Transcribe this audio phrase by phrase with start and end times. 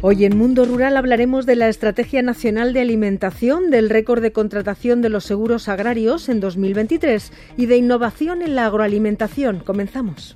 [0.00, 5.02] Hoy en Mundo Rural hablaremos de la Estrategia Nacional de Alimentación, del récord de contratación
[5.02, 9.58] de los seguros agrarios en 2023 y de innovación en la agroalimentación.
[9.58, 10.34] Comenzamos.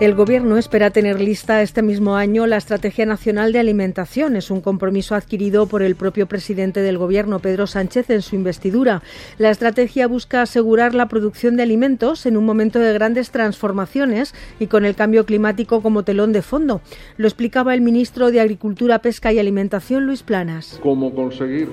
[0.00, 4.34] El Gobierno espera tener lista este mismo año la Estrategia Nacional de Alimentación.
[4.34, 9.02] Es un compromiso adquirido por el propio presidente del Gobierno, Pedro Sánchez, en su investidura.
[9.36, 14.68] La estrategia busca asegurar la producción de alimentos en un momento de grandes transformaciones y
[14.68, 16.80] con el cambio climático como telón de fondo.
[17.18, 20.80] Lo explicaba el ministro de Agricultura, Pesca y Alimentación, Luis Planas.
[20.82, 21.68] ¿Cómo conseguir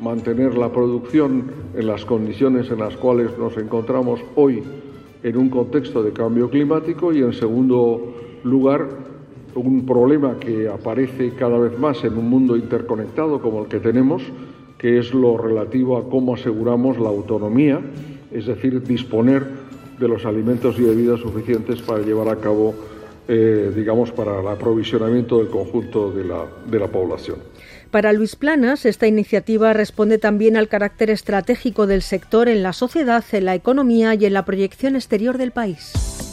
[0.00, 4.60] mantener la producción en las condiciones en las cuales nos encontramos hoy?
[5.22, 8.88] En un contexto de cambio climático y, en segundo lugar,
[9.54, 14.22] un problema que aparece cada vez más en un mundo interconectado como el que tenemos,
[14.78, 17.80] que es lo relativo a cómo aseguramos la autonomía,
[18.30, 19.44] es decir, disponer
[19.98, 22.74] de los alimentos y bebidas suficientes para llevar a cabo,
[23.28, 27.36] eh, digamos, para el aprovisionamiento del conjunto de la, de la población.
[27.90, 33.24] Para Luis Planas, esta iniciativa responde también al carácter estratégico del sector en la sociedad,
[33.32, 36.29] en la economía y en la proyección exterior del país.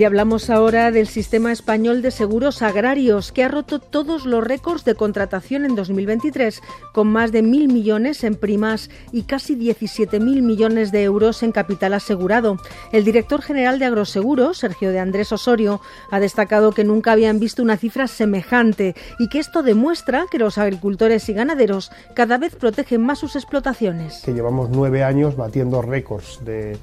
[0.00, 4.86] Y hablamos ahora del sistema español de seguros agrarios, que ha roto todos los récords
[4.86, 6.62] de contratación en 2023,
[6.94, 11.92] con más de mil millones en primas y casi 17.000 millones de euros en capital
[11.92, 12.56] asegurado.
[12.92, 17.62] El director general de Agroseguros, Sergio de Andrés Osorio, ha destacado que nunca habían visto
[17.62, 23.02] una cifra semejante y que esto demuestra que los agricultores y ganaderos cada vez protegen
[23.02, 24.22] más sus explotaciones.
[24.24, 26.78] Que llevamos nueve años batiendo récords de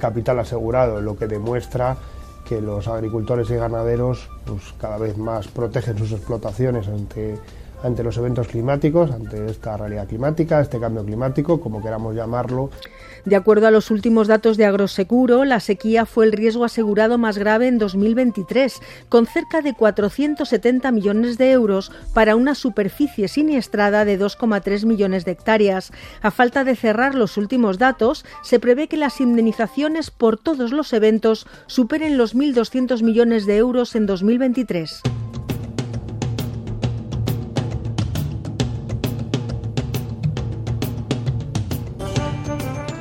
[0.00, 1.98] capital asegurado, lo que demuestra
[2.44, 7.38] que los agricultores y ganaderos pues, cada vez más protegen sus explotaciones ante
[7.82, 12.70] ante los eventos climáticos, ante esta realidad climática, este cambio climático, como queramos llamarlo.
[13.24, 17.38] De acuerdo a los últimos datos de Agroseguro, la sequía fue el riesgo asegurado más
[17.38, 24.18] grave en 2023, con cerca de 470 millones de euros para una superficie siniestrada de
[24.18, 25.92] 2,3 millones de hectáreas.
[26.20, 30.92] A falta de cerrar los últimos datos, se prevé que las indemnizaciones por todos los
[30.92, 35.00] eventos superen los 1.200 millones de euros en 2023.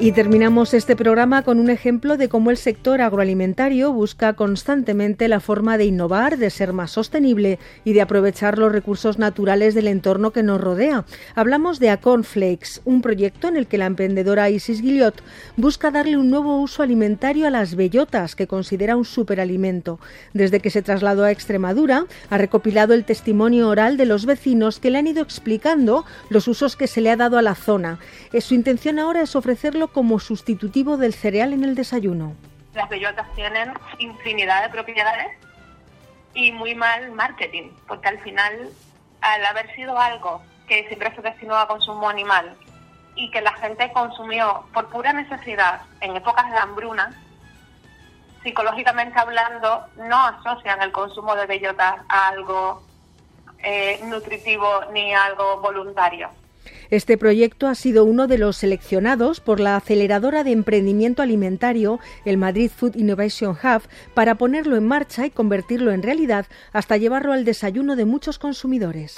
[0.02, 5.40] Y terminamos este programa con un ejemplo de cómo el sector agroalimentario busca constantemente la
[5.40, 10.32] forma de innovar, de ser más sostenible y de aprovechar los recursos naturales del entorno
[10.32, 11.06] que nos rodea.
[11.36, 15.22] Hablamos de Acornflakes, un proyecto en el que la emprendedora Isis Guillot
[15.56, 20.00] busca darle un nuevo uso alimentario a las bellotas, que considera un superalimento.
[20.34, 24.90] Desde que se trasladó a Extremadura, ha recopilado el testimonio oral de los vecinos que
[24.90, 28.00] le han ido explicando los usos que se le ha dado a la zona.
[28.34, 32.36] Eh, su intención ahora es ofrecerlo como sustitutivo del cereal en el desayuno.
[32.74, 35.28] Las bellotas tienen infinidad de propiedades
[36.34, 38.70] y muy mal marketing, porque al final,
[39.22, 42.56] al haber sido algo que siempre se destinó a consumo animal
[43.16, 47.14] y que la gente consumió por pura necesidad en épocas de hambruna,
[48.42, 52.82] psicológicamente hablando, no asocian el consumo de bellotas a algo
[53.60, 56.30] eh, nutritivo ni algo voluntario.
[56.90, 62.38] Este proyecto ha sido uno de los seleccionados por la aceleradora de emprendimiento alimentario, el
[62.38, 63.84] Madrid Food Innovation Hub,
[64.14, 69.16] para ponerlo en marcha y convertirlo en realidad hasta llevarlo al desayuno de muchos consumidores.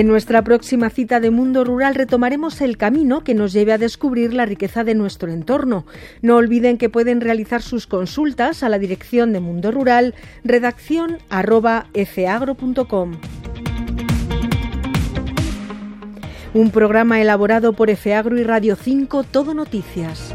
[0.00, 4.32] En nuestra próxima cita de Mundo Rural retomaremos el camino que nos lleve a descubrir
[4.32, 5.84] la riqueza de nuestro entorno.
[6.22, 11.88] No olviden que pueden realizar sus consultas a la dirección de Mundo Rural, redacción arroba
[16.54, 20.34] Un programa elaborado por Efeagro y Radio 5, Todo Noticias.